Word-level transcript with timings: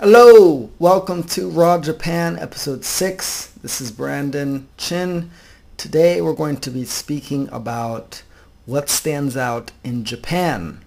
Hello, 0.00 0.70
welcome 0.78 1.24
to 1.24 1.50
Raw 1.50 1.76
Japan 1.80 2.38
episode 2.38 2.84
6. 2.84 3.46
This 3.62 3.80
is 3.80 3.90
Brandon 3.90 4.68
Chin. 4.76 5.32
Today 5.76 6.20
we're 6.20 6.34
going 6.34 6.58
to 6.58 6.70
be 6.70 6.84
speaking 6.84 7.48
about 7.50 8.22
what 8.64 8.90
stands 8.90 9.36
out 9.36 9.72
in 9.82 10.04
Japan. 10.04 10.82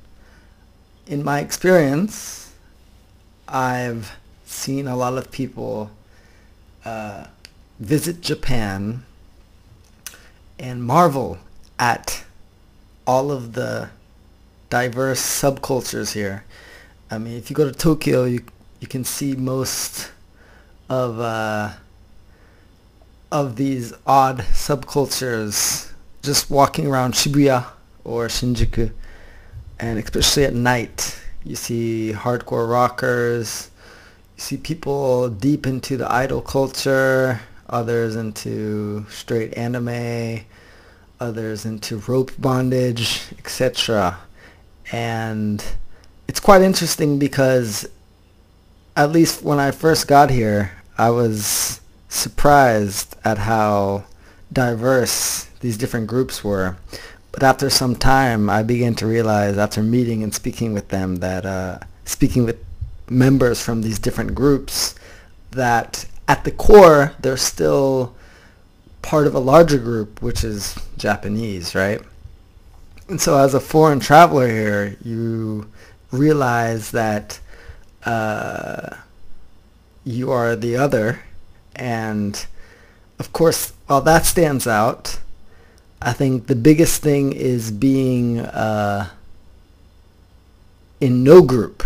In 1.07 1.25
my 1.25 1.41
experience, 1.41 2.53
I've 3.49 4.17
seen 4.45 4.87
a 4.87 4.95
lot 4.95 5.17
of 5.17 5.29
people 5.29 5.91
uh, 6.85 7.25
visit 7.81 8.21
Japan 8.21 9.03
and 10.57 10.85
marvel 10.85 11.37
at 11.77 12.23
all 13.05 13.29
of 13.29 13.55
the 13.55 13.89
diverse 14.69 15.19
subcultures 15.19 16.13
here. 16.13 16.45
I 17.09 17.17
mean, 17.17 17.33
if 17.33 17.49
you 17.49 17.57
go 17.57 17.65
to 17.65 17.77
Tokyo, 17.77 18.23
you 18.23 18.45
you 18.81 18.87
can 18.87 19.05
see 19.05 19.35
most 19.35 20.11
of 20.89 21.19
uh, 21.19 21.71
of 23.31 23.55
these 23.55 23.93
odd 24.05 24.39
subcultures 24.39 25.91
just 26.21 26.49
walking 26.49 26.87
around 26.87 27.13
Shibuya 27.13 27.65
or 28.03 28.27
Shinjuku, 28.27 28.91
and 29.79 29.97
especially 29.97 30.43
at 30.43 30.53
night, 30.53 31.19
you 31.45 31.55
see 31.55 32.11
hardcore 32.13 32.69
rockers, 32.69 33.69
you 34.35 34.41
see 34.41 34.57
people 34.57 35.29
deep 35.29 35.65
into 35.65 35.95
the 35.95 36.11
idol 36.11 36.41
culture, 36.41 37.39
others 37.69 38.15
into 38.15 39.05
straight 39.09 39.53
anime, 39.57 40.41
others 41.19 41.65
into 41.65 41.97
rope 41.99 42.31
bondage, 42.39 43.21
etc. 43.37 44.17
And 44.91 45.63
it's 46.27 46.39
quite 46.39 46.61
interesting 46.61 47.17
because 47.17 47.87
at 48.95 49.11
least 49.11 49.43
when 49.43 49.59
I 49.59 49.71
first 49.71 50.07
got 50.07 50.29
here, 50.29 50.71
I 50.97 51.09
was 51.09 51.81
surprised 52.09 53.15
at 53.23 53.37
how 53.37 54.03
diverse 54.51 55.45
these 55.61 55.77
different 55.77 56.07
groups 56.07 56.43
were. 56.43 56.77
But 57.31 57.43
after 57.43 57.69
some 57.69 57.95
time, 57.95 58.49
I 58.49 58.63
began 58.63 58.95
to 58.95 59.07
realize 59.07 59.57
after 59.57 59.81
meeting 59.81 60.21
and 60.21 60.33
speaking 60.33 60.73
with 60.73 60.89
them 60.89 61.17
that 61.17 61.45
uh, 61.45 61.79
speaking 62.03 62.45
with 62.45 62.57
members 63.09 63.61
from 63.61 63.81
these 63.81 63.99
different 63.99 64.35
groups, 64.35 64.95
that 65.51 66.05
at 66.27 66.43
the 66.43 66.51
core, 66.51 67.13
they're 67.19 67.37
still 67.37 68.13
part 69.01 69.27
of 69.27 69.35
a 69.35 69.39
larger 69.39 69.77
group, 69.77 70.21
which 70.21 70.43
is 70.43 70.77
Japanese, 70.97 71.73
right? 71.73 72.01
And 73.07 73.19
so 73.19 73.37
as 73.37 73.53
a 73.53 73.59
foreign 73.59 73.99
traveler 73.99 74.47
here, 74.47 74.97
you 75.03 75.69
realize 76.11 76.91
that 76.91 77.39
uh, 78.05 78.95
you 80.03 80.31
are 80.31 80.55
the 80.55 80.75
other. 80.75 81.21
And 81.75 82.45
of 83.19 83.31
course, 83.33 83.73
while 83.87 84.01
that 84.01 84.25
stands 84.25 84.67
out, 84.67 85.19
I 86.01 86.13
think 86.13 86.47
the 86.47 86.55
biggest 86.55 87.01
thing 87.01 87.31
is 87.33 87.71
being 87.71 88.39
uh, 88.39 89.09
in 90.99 91.23
no 91.23 91.41
group. 91.41 91.83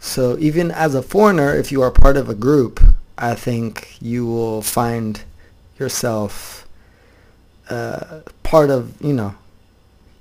So 0.00 0.36
even 0.38 0.70
as 0.72 0.94
a 0.94 1.02
foreigner, 1.02 1.54
if 1.54 1.70
you 1.70 1.80
are 1.82 1.90
part 1.90 2.16
of 2.16 2.28
a 2.28 2.34
group, 2.34 2.80
I 3.16 3.34
think 3.34 3.96
you 4.00 4.26
will 4.26 4.62
find 4.62 5.22
yourself 5.78 6.66
uh, 7.70 8.20
part 8.42 8.70
of, 8.70 9.00
you 9.00 9.12
know, 9.12 9.34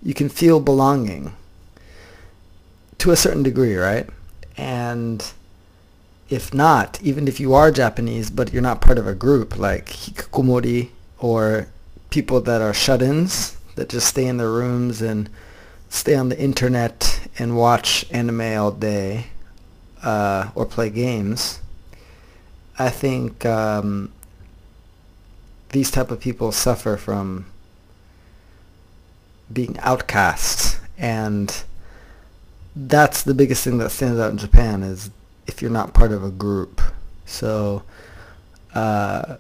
you 0.04 0.14
can 0.14 0.30
feel 0.30 0.60
belonging 0.60 1.34
to 3.00 3.12
a 3.12 3.16
certain 3.16 3.42
degree, 3.42 3.76
right? 3.76 4.08
And 4.62 5.26
if 6.30 6.54
not, 6.54 7.02
even 7.02 7.28
if 7.28 7.40
you 7.40 7.56
are 7.56 7.72
Japanese, 7.72 8.30
but 8.30 8.54
you're 8.54 8.62
not 8.62 8.80
part 8.80 9.00
of 9.00 9.08
a 9.08 9.16
group 9.16 9.58
like 9.58 9.88
hikikomori 9.88 10.90
or 11.18 11.68
people 12.12 12.42
that 12.42 12.62
are 12.62 12.74
shut-ins 12.74 13.58
that 13.76 13.90
just 13.90 14.06
stay 14.06 14.28
in 14.28 14.38
their 14.38 14.52
rooms 14.52 15.02
and 15.02 15.32
stay 15.90 16.14
on 16.14 16.30
the 16.30 16.40
internet 16.40 17.28
and 17.40 17.58
watch 17.58 18.06
anime 18.12 18.56
all 18.56 18.72
day 18.72 19.26
uh, 20.04 20.52
or 20.54 20.68
play 20.68 20.92
games, 20.92 21.60
I 22.78 22.90
think 22.90 23.44
um, 23.44 24.12
these 25.70 25.90
type 25.90 26.12
of 26.12 26.20
people 26.20 26.52
suffer 26.52 26.98
from 26.98 27.48
being 29.52 29.80
outcasts. 29.80 30.80
And 31.00 31.64
that's 32.76 33.24
the 33.24 33.34
biggest 33.34 33.64
thing 33.64 33.78
that 33.80 33.92
stands 33.92 34.20
out 34.20 34.32
in 34.32 34.38
Japan 34.38 34.84
is 34.84 35.10
if 35.48 35.62
you're 35.62 35.72
not 35.72 35.94
part 35.94 36.12
of 36.12 36.24
a 36.24 36.30
group. 36.30 36.82
So 37.26 37.84
uh, 38.74 39.38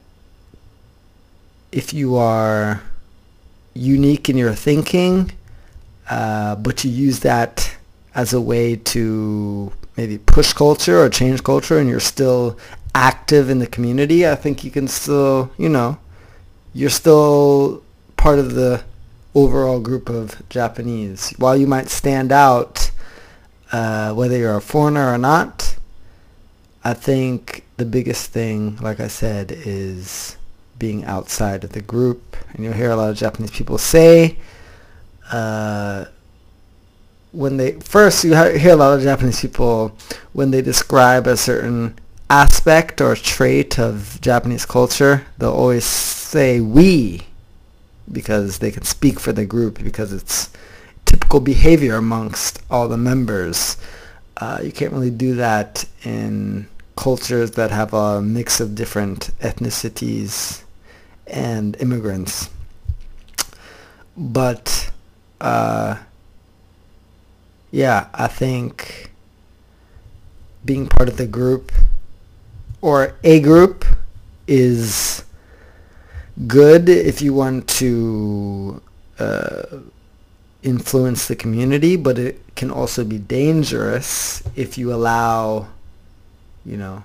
if 1.71 1.93
you 1.93 2.15
are 2.15 2.81
unique 3.73 4.29
in 4.29 4.37
your 4.37 4.53
thinking, 4.53 5.31
uh, 6.09 6.55
but 6.55 6.83
you 6.83 6.91
use 6.91 7.21
that 7.21 7.75
as 8.13 8.33
a 8.33 8.41
way 8.41 8.75
to 8.75 9.71
maybe 9.95 10.17
push 10.17 10.51
culture 10.53 10.99
or 10.99 11.09
change 11.09 11.43
culture 11.43 11.77
and 11.77 11.89
you're 11.89 11.99
still 11.99 12.57
active 12.93 13.49
in 13.49 13.59
the 13.59 13.67
community, 13.67 14.27
I 14.27 14.35
think 14.35 14.63
you 14.63 14.71
can 14.71 14.87
still, 14.87 15.51
you 15.57 15.69
know, 15.69 15.97
you're 16.73 16.89
still 16.89 17.83
part 18.17 18.39
of 18.39 18.53
the 18.53 18.83
overall 19.33 19.79
group 19.79 20.09
of 20.09 20.41
Japanese. 20.49 21.33
While 21.37 21.55
you 21.55 21.67
might 21.67 21.89
stand 21.89 22.31
out, 22.31 22.90
uh, 23.71 24.13
whether 24.13 24.37
you're 24.37 24.57
a 24.57 24.61
foreigner 24.61 25.13
or 25.13 25.17
not, 25.17 25.77
I 26.83 26.93
think 26.93 27.63
the 27.77 27.85
biggest 27.85 28.31
thing, 28.31 28.77
like 28.77 28.99
I 28.99 29.07
said, 29.07 29.51
is 29.51 30.37
being 30.77 31.05
outside 31.05 31.63
of 31.63 31.71
the 31.71 31.81
group. 31.81 32.35
And 32.53 32.63
you'll 32.63 32.73
hear 32.73 32.91
a 32.91 32.95
lot 32.95 33.09
of 33.11 33.17
Japanese 33.17 33.51
people 33.51 33.77
say, 33.77 34.37
uh, 35.31 36.05
when 37.31 37.57
they, 37.57 37.73
first 37.79 38.23
you 38.23 38.35
hear 38.35 38.73
a 38.73 38.75
lot 38.75 38.97
of 38.97 39.03
Japanese 39.03 39.39
people, 39.39 39.95
when 40.33 40.51
they 40.51 40.61
describe 40.61 41.27
a 41.27 41.37
certain 41.37 41.97
aspect 42.29 42.99
or 42.99 43.15
trait 43.15 43.79
of 43.79 44.19
Japanese 44.21 44.65
culture, 44.65 45.25
they'll 45.37 45.53
always 45.53 45.85
say 45.85 46.59
we 46.59 47.21
because 48.11 48.59
they 48.59 48.71
can 48.71 48.83
speak 48.83 49.19
for 49.19 49.31
the 49.31 49.45
group 49.45 49.81
because 49.83 50.11
it's 50.11 50.49
behavior 51.39 51.95
amongst 51.95 52.61
all 52.69 52.87
the 52.87 52.97
members. 52.97 53.77
Uh, 54.37 54.59
you 54.63 54.71
can't 54.71 54.91
really 54.91 55.11
do 55.11 55.35
that 55.35 55.85
in 56.03 56.67
cultures 56.95 57.51
that 57.51 57.71
have 57.71 57.93
a 57.93 58.21
mix 58.21 58.59
of 58.59 58.75
different 58.75 59.31
ethnicities 59.39 60.63
and 61.27 61.75
immigrants. 61.79 62.49
But 64.17 64.91
uh, 65.39 65.97
yeah, 67.71 68.07
I 68.13 68.27
think 68.27 69.11
being 70.63 70.87
part 70.87 71.09
of 71.09 71.17
the 71.17 71.27
group 71.27 71.71
or 72.81 73.15
a 73.23 73.39
group 73.39 73.85
is 74.47 75.23
good 76.47 76.89
if 76.89 77.21
you 77.21 77.33
want 77.33 77.67
to 77.67 78.81
uh, 79.17 79.77
influence 80.63 81.27
the 81.27 81.35
community, 81.35 81.95
but 81.95 82.19
it 82.19 82.39
can 82.55 82.69
also 82.69 83.03
be 83.03 83.17
dangerous 83.17 84.43
if 84.55 84.77
you 84.77 84.93
allow, 84.93 85.67
you 86.65 86.77
know, 86.77 87.03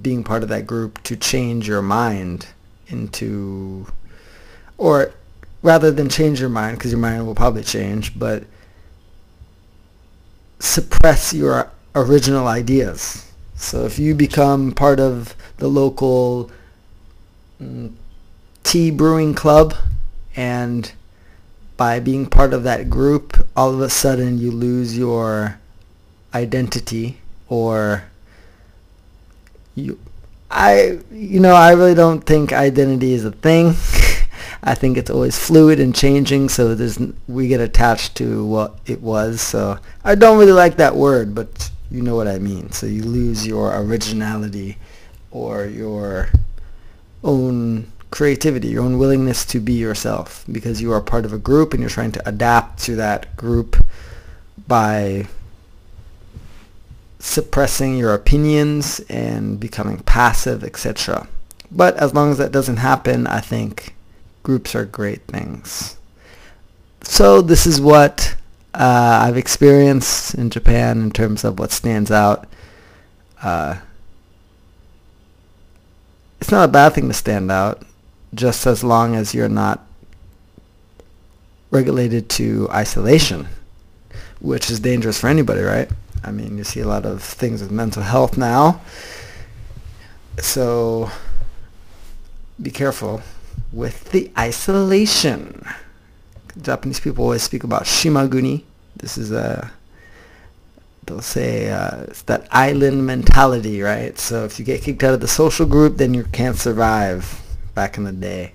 being 0.00 0.24
part 0.24 0.42
of 0.42 0.48
that 0.48 0.66
group 0.66 1.02
to 1.04 1.16
change 1.16 1.66
your 1.68 1.82
mind 1.82 2.46
into, 2.88 3.86
or 4.76 5.12
rather 5.62 5.90
than 5.90 6.08
change 6.08 6.40
your 6.40 6.48
mind, 6.50 6.76
because 6.76 6.90
your 6.90 7.00
mind 7.00 7.26
will 7.26 7.34
probably 7.34 7.62
change, 7.62 8.18
but 8.18 8.44
suppress 10.58 11.32
your 11.32 11.70
original 11.94 12.46
ideas. 12.46 13.30
So 13.56 13.84
if 13.86 13.98
you 13.98 14.14
become 14.14 14.72
part 14.72 15.00
of 15.00 15.34
the 15.58 15.68
local 15.68 16.50
mm, 17.62 17.92
tea 18.62 18.90
brewing 18.90 19.34
club 19.34 19.74
and 20.36 20.90
by 21.76 22.00
being 22.00 22.26
part 22.26 22.54
of 22.54 22.62
that 22.64 22.88
group, 22.88 23.46
all 23.56 23.72
of 23.74 23.80
a 23.80 23.90
sudden 23.90 24.38
you 24.38 24.50
lose 24.50 24.96
your 24.96 25.58
identity 26.34 27.18
or 27.48 28.04
you 29.74 29.98
I 30.50 31.00
you 31.10 31.40
know 31.40 31.54
I 31.54 31.72
really 31.72 31.94
don't 31.94 32.20
think 32.20 32.52
identity 32.52 33.12
is 33.12 33.24
a 33.24 33.32
thing. 33.32 33.74
I 34.62 34.74
think 34.74 34.96
it's 34.96 35.10
always 35.10 35.38
fluid 35.38 35.78
and 35.78 35.94
changing 35.94 36.48
so 36.48 36.74
there's 36.74 36.98
we 37.28 37.48
get 37.48 37.60
attached 37.60 38.14
to 38.16 38.46
what 38.46 38.78
it 38.86 39.02
was. 39.02 39.40
So 39.40 39.78
I 40.04 40.14
don't 40.14 40.38
really 40.38 40.52
like 40.52 40.76
that 40.76 40.96
word, 40.96 41.34
but 41.34 41.70
you 41.90 42.02
know 42.02 42.16
what 42.16 42.28
I 42.28 42.38
mean. 42.38 42.72
So 42.72 42.86
you 42.86 43.02
lose 43.02 43.46
your 43.46 43.76
originality 43.76 44.78
or 45.30 45.66
your 45.66 46.30
own 47.22 47.92
creativity, 48.14 48.68
your 48.68 48.84
own 48.84 48.96
willingness 48.96 49.44
to 49.44 49.58
be 49.58 49.72
yourself 49.72 50.44
because 50.52 50.80
you 50.80 50.92
are 50.92 51.00
part 51.00 51.24
of 51.24 51.32
a 51.32 51.38
group 51.38 51.74
and 51.74 51.80
you're 51.80 51.90
trying 51.90 52.12
to 52.12 52.28
adapt 52.28 52.80
to 52.80 52.94
that 52.94 53.36
group 53.36 53.76
by 54.68 55.26
suppressing 57.18 57.98
your 57.98 58.14
opinions 58.14 59.00
and 59.08 59.58
becoming 59.58 59.98
passive, 59.98 60.62
etc. 60.62 61.26
But 61.72 61.96
as 61.96 62.14
long 62.14 62.30
as 62.30 62.38
that 62.38 62.52
doesn't 62.52 62.76
happen, 62.76 63.26
I 63.26 63.40
think 63.40 63.96
groups 64.44 64.76
are 64.76 64.84
great 64.84 65.22
things. 65.22 65.96
So 67.02 67.40
this 67.40 67.66
is 67.66 67.80
what 67.80 68.36
uh, 68.74 69.22
I've 69.24 69.36
experienced 69.36 70.36
in 70.36 70.50
Japan 70.50 71.02
in 71.02 71.10
terms 71.10 71.42
of 71.42 71.58
what 71.58 71.72
stands 71.72 72.12
out. 72.12 72.46
Uh, 73.42 73.78
it's 76.40 76.52
not 76.52 76.68
a 76.68 76.72
bad 76.72 76.92
thing 76.92 77.08
to 77.08 77.14
stand 77.14 77.50
out, 77.50 77.82
just 78.34 78.66
as 78.66 78.82
long 78.82 79.14
as 79.14 79.34
you're 79.34 79.48
not 79.48 79.86
regulated 81.70 82.28
to 82.30 82.68
isolation, 82.70 83.48
which 84.40 84.70
is 84.70 84.80
dangerous 84.80 85.20
for 85.20 85.28
anybody, 85.28 85.62
right? 85.62 85.90
I 86.22 86.30
mean, 86.30 86.56
you 86.56 86.64
see 86.64 86.80
a 86.80 86.88
lot 86.88 87.04
of 87.04 87.22
things 87.22 87.60
with 87.60 87.70
mental 87.70 88.02
health 88.02 88.38
now. 88.38 88.80
So 90.38 91.10
be 92.60 92.70
careful 92.70 93.22
with 93.72 94.10
the 94.10 94.30
isolation. 94.38 95.66
Japanese 96.60 97.00
people 97.00 97.24
always 97.24 97.42
speak 97.42 97.64
about 97.64 97.84
shimaguni. 97.84 98.62
This 98.96 99.18
is 99.18 99.32
a 99.32 99.72
they'll 101.06 101.20
say 101.20 101.70
uh, 101.70 102.04
it's 102.04 102.22
that 102.22 102.46
island 102.50 103.06
mentality, 103.06 103.82
right? 103.82 104.18
So 104.18 104.44
if 104.44 104.58
you 104.58 104.64
get 104.64 104.82
kicked 104.82 105.02
out 105.02 105.12
of 105.14 105.20
the 105.20 105.28
social 105.28 105.66
group, 105.66 105.98
then 105.98 106.14
you 106.14 106.24
can't 106.24 106.56
survive. 106.56 107.43
Back 107.74 107.96
in 107.96 108.04
the 108.04 108.12
day, 108.12 108.52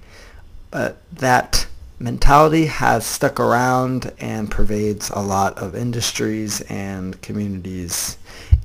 but 0.71 1.01
that 1.11 1.67
mentality 1.99 2.67
has 2.67 3.05
stuck 3.05 3.39
around 3.39 4.13
and 4.19 4.49
pervades 4.49 5.09
a 5.09 5.19
lot 5.19 5.57
of 5.57 5.75
industries 5.75 6.61
and 6.61 7.21
communities 7.21 8.17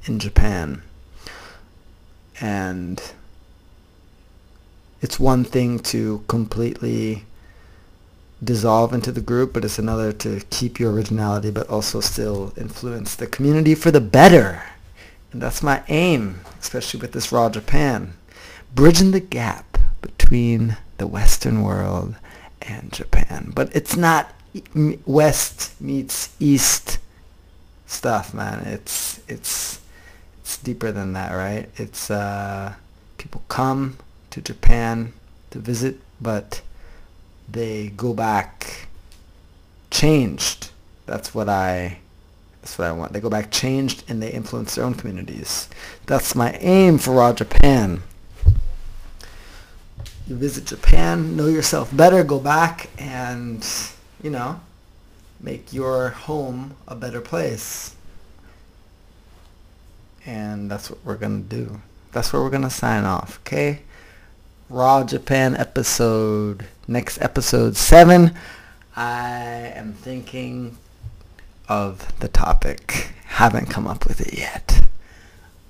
in 0.04 0.20
Japan. 0.20 0.82
And 2.40 3.02
it's 5.02 5.18
one 5.18 5.42
thing 5.44 5.80
to 5.80 6.24
completely 6.28 7.24
dissolve 8.42 8.92
into 8.92 9.10
the 9.10 9.20
group, 9.20 9.52
but 9.52 9.64
it's 9.64 9.78
another 9.78 10.12
to 10.12 10.40
keep 10.50 10.78
your 10.78 10.92
originality, 10.92 11.50
but 11.50 11.68
also 11.68 12.00
still 12.00 12.52
influence 12.56 13.16
the 13.16 13.26
community 13.26 13.74
for 13.74 13.90
the 13.90 14.00
better. 14.00 14.62
And 15.32 15.42
that's 15.42 15.62
my 15.62 15.82
aim, 15.88 16.40
especially 16.60 17.00
with 17.00 17.12
this 17.12 17.32
Raw 17.32 17.50
Japan. 17.50 18.14
Bridging 18.74 19.10
the 19.10 19.20
gap 19.20 19.73
between 20.04 20.76
the 20.98 21.06
Western 21.06 21.62
world 21.62 22.14
and 22.62 22.92
Japan. 22.92 23.52
But 23.54 23.74
it's 23.74 23.96
not 23.96 24.32
West 25.06 25.80
meets 25.80 26.34
East 26.38 26.98
stuff, 27.86 28.34
man. 28.34 28.60
It's 28.66 29.20
it's 29.26 29.80
it's 30.40 30.58
deeper 30.58 30.92
than 30.92 31.14
that, 31.14 31.32
right? 31.32 31.68
It's 31.76 32.10
uh, 32.10 32.74
people 33.18 33.42
come 33.48 33.96
to 34.30 34.40
Japan 34.40 35.12
to 35.50 35.58
visit, 35.58 35.96
but 36.20 36.60
they 37.48 37.88
go 37.96 38.12
back 38.12 38.88
changed. 39.90 40.70
That's 41.06 41.34
what 41.34 41.48
I 41.48 41.98
that's 42.60 42.78
what 42.78 42.88
I 42.88 42.92
want. 42.92 43.12
They 43.12 43.20
go 43.20 43.30
back 43.30 43.50
changed 43.50 44.04
and 44.08 44.22
they 44.22 44.30
influence 44.30 44.74
their 44.74 44.84
own 44.84 44.94
communities. 44.94 45.68
That's 46.06 46.34
my 46.34 46.52
aim 46.60 46.98
for 46.98 47.12
Raw 47.12 47.32
Japan. 47.32 48.02
You 50.26 50.36
visit 50.36 50.64
Japan, 50.64 51.36
know 51.36 51.48
yourself 51.48 51.94
better, 51.94 52.24
go 52.24 52.38
back 52.38 52.88
and, 52.98 53.66
you 54.22 54.30
know, 54.30 54.60
make 55.38 55.72
your 55.72 56.10
home 56.10 56.76
a 56.88 56.94
better 56.94 57.20
place. 57.20 57.94
And 60.24 60.70
that's 60.70 60.88
what 60.88 61.04
we're 61.04 61.16
going 61.16 61.46
to 61.46 61.56
do. 61.56 61.82
That's 62.12 62.32
where 62.32 62.40
we're 62.40 62.48
going 62.48 62.62
to 62.62 62.70
sign 62.70 63.04
off, 63.04 63.38
okay? 63.40 63.80
Raw 64.70 65.04
Japan 65.04 65.54
episode, 65.56 66.66
next 66.88 67.20
episode 67.20 67.76
7. 67.76 68.34
I 68.96 69.72
am 69.74 69.92
thinking 69.92 70.78
of 71.68 72.18
the 72.20 72.28
topic. 72.28 73.10
Haven't 73.26 73.68
come 73.68 73.86
up 73.86 74.06
with 74.06 74.22
it 74.22 74.38
yet. 74.38 74.86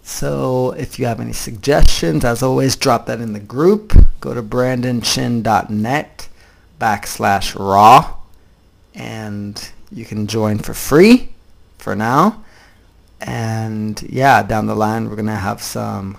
So 0.04 0.72
if 0.72 0.98
you 0.98 1.06
have 1.06 1.18
any 1.18 1.32
suggestions, 1.32 2.24
as 2.24 2.42
always, 2.42 2.76
drop 2.76 3.06
that 3.06 3.20
in 3.20 3.32
the 3.32 3.40
group. 3.40 4.03
Go 4.24 4.32
to 4.32 4.42
brandonchin.net 4.42 6.28
backslash 6.80 7.54
raw 7.58 8.16
and 8.94 9.70
you 9.92 10.06
can 10.06 10.26
join 10.26 10.56
for 10.56 10.72
free 10.72 11.34
for 11.76 11.94
now. 11.94 12.42
And 13.20 14.00
yeah, 14.08 14.42
down 14.42 14.64
the 14.64 14.74
line, 14.74 15.10
we're 15.10 15.16
going 15.16 15.26
to 15.26 15.32
have 15.32 15.60
some 15.60 16.16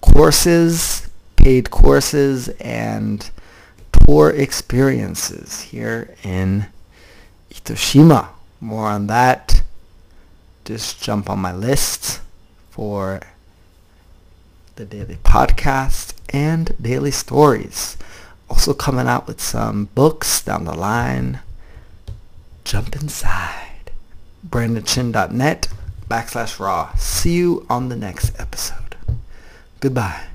courses 0.00 1.08
paid 1.36 1.70
courses 1.70 2.48
and 2.58 3.30
tour 3.92 4.30
experiences 4.30 5.60
here 5.60 6.12
in 6.24 6.66
Itoshima. 7.52 8.30
More 8.60 8.88
on 8.88 9.06
that. 9.06 9.62
Just 10.64 11.00
jump 11.00 11.30
on 11.30 11.38
my 11.38 11.54
list 11.54 12.20
for 12.70 13.20
the 14.74 14.84
daily 14.84 15.18
podcast 15.22 16.13
and 16.34 16.74
daily 16.82 17.12
stories. 17.12 17.96
Also 18.50 18.74
coming 18.74 19.06
out 19.06 19.28
with 19.28 19.40
some 19.40 19.86
books 19.94 20.42
down 20.42 20.64
the 20.64 20.74
line. 20.74 21.38
Jump 22.64 22.96
inside. 22.96 23.92
BrandonChin.net 24.46 25.68
backslash 26.10 26.58
raw. 26.58 26.92
See 26.96 27.34
you 27.34 27.64
on 27.70 27.88
the 27.88 27.96
next 27.96 28.38
episode. 28.38 28.96
Goodbye. 29.78 30.33